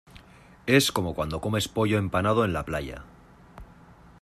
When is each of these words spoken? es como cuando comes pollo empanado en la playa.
es 0.65 0.91
como 0.91 1.13
cuando 1.13 1.41
comes 1.41 1.67
pollo 1.67 1.99
empanado 1.99 2.43
en 2.43 2.53
la 2.53 2.65
playa. 2.65 3.05